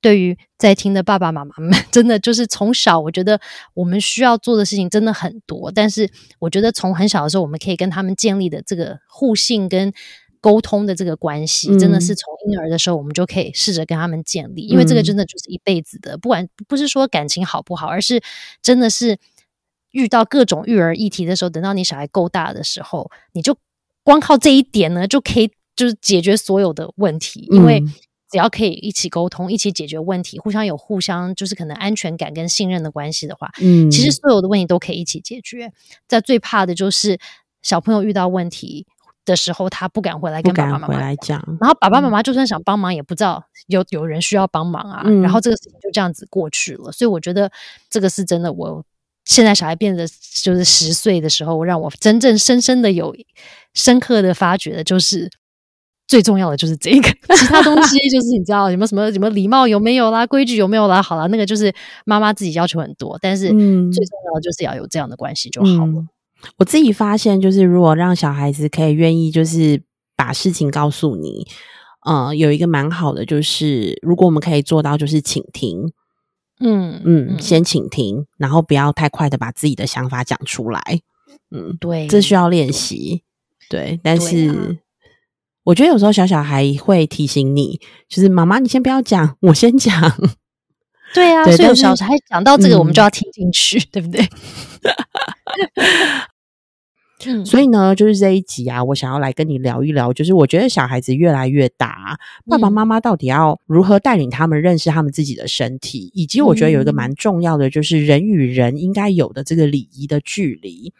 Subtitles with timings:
[0.00, 3.40] 对于在听的爸爸妈妈们， 真的就是从小，我觉得
[3.74, 5.70] 我们需要做的事情真的很多。
[5.70, 9.92] 但是，我觉得从很小的时候，我们可以跟他们建立的这个互信跟
[10.40, 14.62] 沟通的这个关系，真的是从婴儿的时候，我们就可以试着跟他们建立。
[14.62, 18.22] 因为这个真的就是一辈子的，不管不是说感情好不好，而是
[18.62, 19.18] 真的是
[19.90, 23.54] 遇到各种育儿议题的时候，等到你小孩够大的时候，你就
[24.02, 27.84] 光靠这一点呢，就可以就是解决所有的问题，因为。
[28.30, 35.72] 只要可以一起沟通，一起解决问题，互相有互相就是可能安全感跟信任的关系的话，嗯，其实所有的问题都可以一起解决。
[36.06, 37.18] 在最怕的就是
[37.62, 38.86] 小朋友遇到问题
[39.24, 46.92] 的时候，他不敢回来跟爸爸妈妈讲，然后爸爸妈妈就算想帮忙，也不知道有有人需要帮忙啊，然后这个事情就这样子过去了。
[46.92, 47.50] 所以我觉得
[47.90, 48.52] 这个是真的。
[48.52, 48.84] 我
[49.24, 50.06] 现在小孩变得
[50.42, 53.14] 就是十岁的时候，让我真正深深的有
[53.74, 55.28] 深刻的发觉的就是。
[56.10, 61.00] 最重要的就是这个， 其他东西就是你知道有没有什么什么礼貌有没有啦，规矩有没有啦？
[61.00, 61.72] 好啦，那个就是
[62.04, 66.04] 妈妈自己要求很多，但是最重要的就是要有这样的关系就好了。
[66.56, 69.80] 我自己发现，就是如果让小孩子可以愿意，就是
[70.16, 71.46] 把事情告诉你，
[72.04, 75.92] 呃，有一个蛮好的，就是如果我们可以做到，就是倾听，
[76.58, 80.80] 嗯嗯，先倾听，然后不要太快的把自己的想法讲出来，
[81.52, 83.22] 嗯，对，这需要练习，
[83.68, 84.80] 对，但是。
[85.70, 89.94] 我觉得有时候小小孩会提醒你，就是妈妈，你先不要讲，我先讲。
[91.14, 94.28] 对啊， 所以小孩讲到这个，我们就要听进去，对不对？
[97.44, 110.92] 所以呢，就是这一集啊，我想要来跟你聊一聊，就是我觉得小孩子越来越大，爸爸妈妈到底要如何带领他们认识他们自己的身体，以及我觉得有一个蛮重要的，就是人与人应该有的这个礼仪的距离。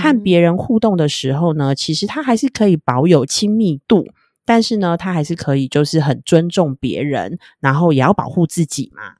[0.00, 4.08] 和别人互动的时候呢，其实他还是可以保有亲密度，
[4.48, 9.17] 但是呢，他还是可以就是很尊重别人，然后也要保护自己嘛。